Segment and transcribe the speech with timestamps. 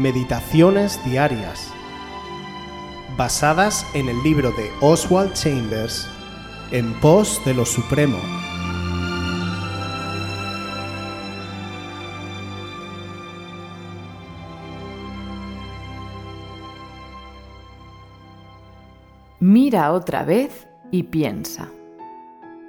[0.00, 1.70] Meditaciones Diarias,
[3.18, 6.08] basadas en el libro de Oswald Chambers,
[6.70, 8.16] En pos de lo Supremo.
[19.38, 21.68] Mira otra vez y piensa.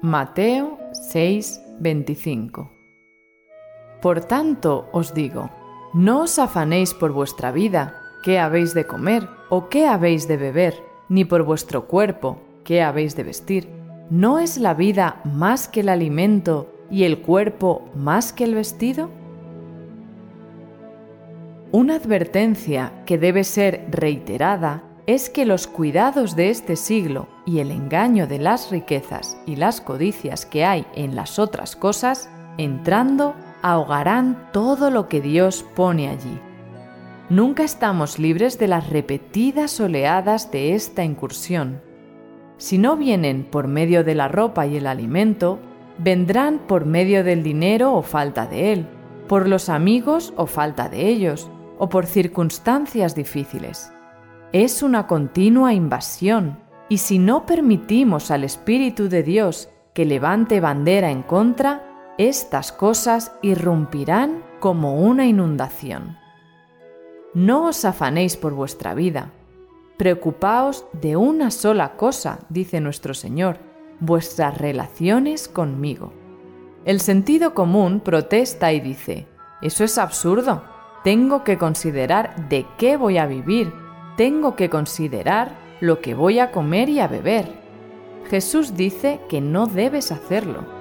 [0.00, 2.70] Mateo 6:25
[4.00, 5.50] Por tanto os digo,
[5.96, 10.74] no os afanéis por vuestra vida, qué habéis de comer o qué habéis de beber,
[11.08, 13.70] ni por vuestro cuerpo, qué habéis de vestir.
[14.10, 19.08] ¿No es la vida más que el alimento y el cuerpo más que el vestido?
[21.72, 27.70] Una advertencia que debe ser reiterada es que los cuidados de este siglo y el
[27.70, 33.34] engaño de las riquezas y las codicias que hay en las otras cosas, entrando
[33.66, 36.40] ahogarán todo lo que Dios pone allí.
[37.28, 41.82] Nunca estamos libres de las repetidas oleadas de esta incursión.
[42.58, 45.58] Si no vienen por medio de la ropa y el alimento,
[45.98, 48.86] vendrán por medio del dinero o falta de él,
[49.26, 53.92] por los amigos o falta de ellos, o por circunstancias difíciles.
[54.52, 61.10] Es una continua invasión, y si no permitimos al Espíritu de Dios que levante bandera
[61.10, 66.16] en contra, estas cosas irrumpirán como una inundación.
[67.34, 69.32] No os afanéis por vuestra vida.
[69.98, 73.58] Preocupaos de una sola cosa, dice nuestro Señor,
[74.00, 76.14] vuestras relaciones conmigo.
[76.86, 79.26] El sentido común protesta y dice,
[79.60, 80.64] eso es absurdo.
[81.04, 83.72] Tengo que considerar de qué voy a vivir.
[84.16, 87.46] Tengo que considerar lo que voy a comer y a beber.
[88.30, 90.75] Jesús dice que no debes hacerlo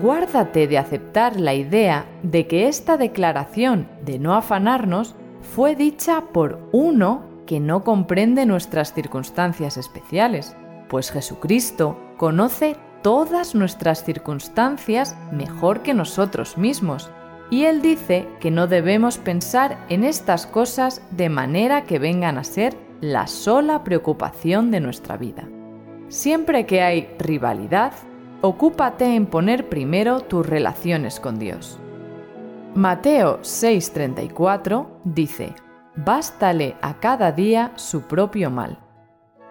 [0.00, 5.14] guárdate de aceptar la idea de que esta declaración de no afanarnos
[5.54, 10.56] fue dicha por uno que no comprende nuestras circunstancias especiales,
[10.88, 17.10] pues Jesucristo conoce todas nuestras circunstancias mejor que nosotros mismos,
[17.50, 22.44] y Él dice que no debemos pensar en estas cosas de manera que vengan a
[22.44, 25.48] ser la sola preocupación de nuestra vida.
[26.08, 27.92] Siempre que hay rivalidad,
[28.42, 31.78] ocúpate en poner primero tus relaciones con Dios.
[32.74, 35.54] Mateo 6:34 dice,
[35.94, 38.78] Bástale a cada día su propio mal.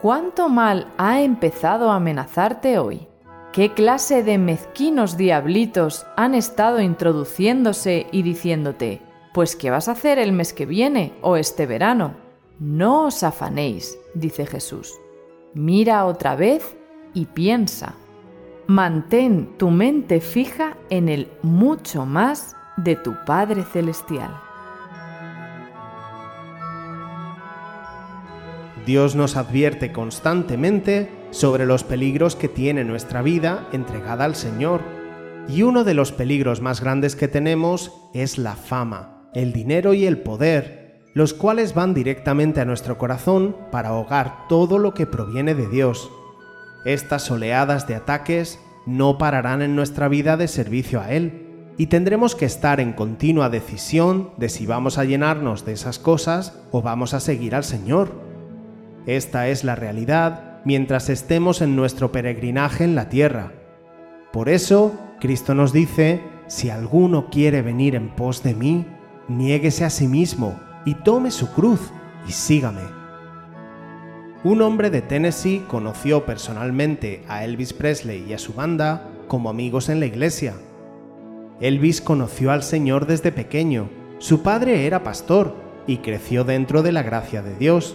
[0.00, 3.08] ¿Cuánto mal ha empezado a amenazarte hoy?
[3.52, 9.02] ¿Qué clase de mezquinos diablitos han estado introduciéndose y diciéndote,
[9.34, 12.14] pues qué vas a hacer el mes que viene o este verano?
[12.60, 14.94] No os afanéis, dice Jesús.
[15.54, 16.76] Mira otra vez
[17.14, 17.94] y piensa.
[18.70, 24.30] Mantén tu mente fija en el mucho más de tu Padre Celestial.
[28.84, 34.82] Dios nos advierte constantemente sobre los peligros que tiene nuestra vida entregada al Señor.
[35.48, 40.04] Y uno de los peligros más grandes que tenemos es la fama, el dinero y
[40.04, 45.54] el poder, los cuales van directamente a nuestro corazón para ahogar todo lo que proviene
[45.54, 46.10] de Dios.
[46.84, 51.44] Estas oleadas de ataques no pararán en nuestra vida de servicio a Él,
[51.76, 56.60] y tendremos que estar en continua decisión de si vamos a llenarnos de esas cosas
[56.72, 58.10] o vamos a seguir al Señor.
[59.06, 63.52] Esta es la realidad mientras estemos en nuestro peregrinaje en la tierra.
[64.32, 68.84] Por eso, Cristo nos dice, si alguno quiere venir en pos de mí,
[69.28, 71.92] niéguese a sí mismo y tome su cruz
[72.26, 72.97] y sígame
[74.48, 79.90] un hombre de Tennessee conoció personalmente a Elvis Presley y a su banda como amigos
[79.90, 80.54] en la iglesia.
[81.60, 85.54] Elvis conoció al Señor desde pequeño, su padre era pastor
[85.86, 87.94] y creció dentro de la gracia de Dios.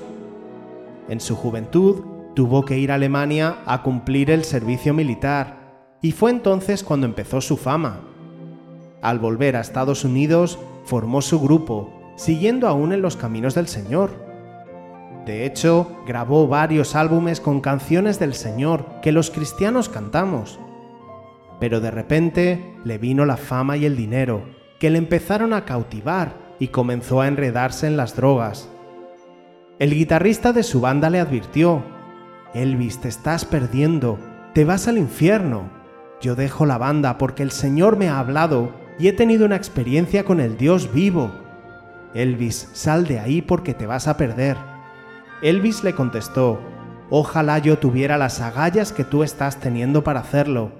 [1.09, 2.03] En su juventud
[2.36, 7.41] tuvo que ir a Alemania a cumplir el servicio militar y fue entonces cuando empezó
[7.41, 8.02] su fama.
[9.02, 14.22] Al volver a Estados Unidos formó su grupo, siguiendo aún en los caminos del Señor.
[15.25, 20.59] De hecho, grabó varios álbumes con canciones del Señor que los cristianos cantamos.
[21.59, 24.43] Pero de repente le vino la fama y el dinero,
[24.79, 28.70] que le empezaron a cautivar y comenzó a enredarse en las drogas.
[29.79, 31.84] El guitarrista de su banda le advirtió,
[32.53, 34.20] Elvis, te estás perdiendo,
[34.53, 35.70] te vas al infierno.
[36.22, 40.25] Yo dejo la banda porque el Señor me ha hablado y he tenido una experiencia
[40.25, 41.31] con el Dios vivo.
[42.14, 44.72] Elvis, sal de ahí porque te vas a perder.
[45.43, 46.59] Elvis le contestó,
[47.09, 50.72] Ojalá yo tuviera las agallas que tú estás teniendo para hacerlo,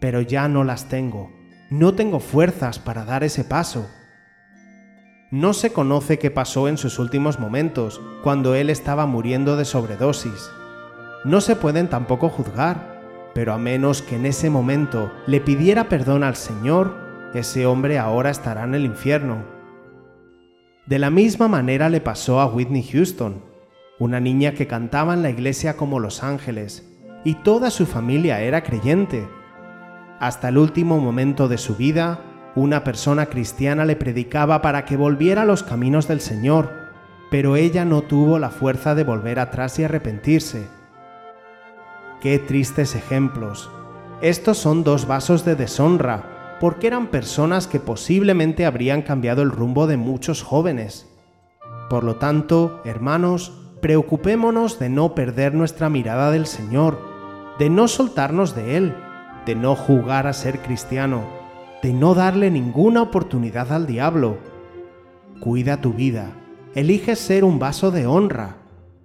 [0.00, 1.30] pero ya no las tengo.
[1.70, 3.86] No tengo fuerzas para dar ese paso.
[5.32, 10.50] No se conoce qué pasó en sus últimos momentos, cuando él estaba muriendo de sobredosis.
[11.24, 13.02] No se pueden tampoco juzgar,
[13.34, 16.94] pero a menos que en ese momento le pidiera perdón al Señor,
[17.34, 19.44] ese hombre ahora estará en el infierno.
[20.86, 23.51] De la misma manera le pasó a Whitney Houston,
[24.02, 26.84] una niña que cantaba en la iglesia como los ángeles,
[27.22, 29.28] y toda su familia era creyente.
[30.18, 32.18] Hasta el último momento de su vida,
[32.56, 36.72] una persona cristiana le predicaba para que volviera a los caminos del Señor,
[37.30, 40.66] pero ella no tuvo la fuerza de volver atrás y arrepentirse.
[42.20, 43.70] Qué tristes ejemplos.
[44.20, 49.86] Estos son dos vasos de deshonra, porque eran personas que posiblemente habrían cambiado el rumbo
[49.86, 51.08] de muchos jóvenes.
[51.88, 57.00] Por lo tanto, hermanos, preocupémonos de no perder nuestra mirada del Señor,
[57.58, 58.94] de no soltarnos de Él,
[59.44, 61.24] de no jugar a ser cristiano,
[61.82, 64.38] de no darle ninguna oportunidad al diablo.
[65.40, 66.30] Cuida tu vida,
[66.76, 68.58] elige ser un vaso de honra,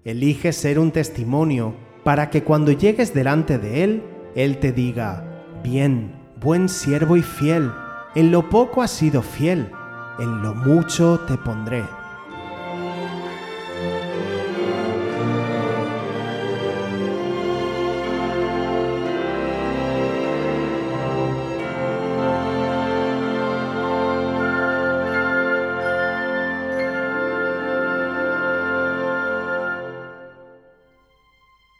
[0.05, 1.73] elige ser un testimonio
[2.03, 4.03] para que cuando llegues delante de Él,
[4.35, 7.71] Él te diga, bien, buen siervo y fiel,
[8.13, 9.71] en lo poco has sido fiel,
[10.19, 11.83] en lo mucho te pondré.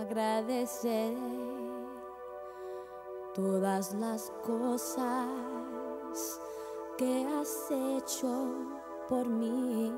[0.00, 1.14] agradecer
[3.34, 6.40] todas las cosas
[6.96, 8.28] que has hecho
[9.08, 9.92] por mí,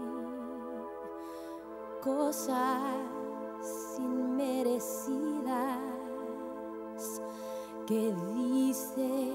[2.03, 2.97] cosas
[3.99, 5.79] inmerecidas
[7.87, 9.33] que dice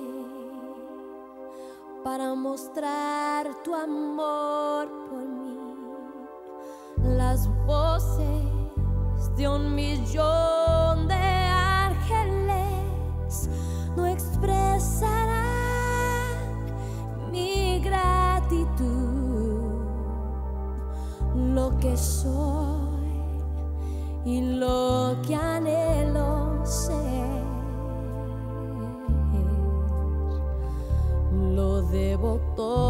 [2.03, 5.59] para mostrar tu amor por mí,
[6.97, 8.47] las voces
[9.35, 10.56] de un millón
[21.79, 22.87] que soy
[24.25, 27.45] y lo que anhelo ser.
[31.55, 32.86] Lo debo todo